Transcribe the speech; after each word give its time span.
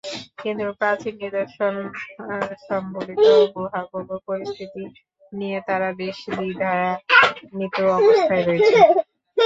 কিন্তু 0.37 0.65
প্রাচীন 0.79 1.13
নিদর্শনসংবলিত 1.21 3.19
গুহাগুলোর 3.53 4.19
পরিস্থিতি 4.27 4.83
নিয়ে 5.31 5.59
তারা 5.67 5.89
বেশ 5.99 6.17
দ্বিধান্বিত 6.31 7.75
অবস্থায় 7.97 8.43
রয়েছে। 8.43 8.77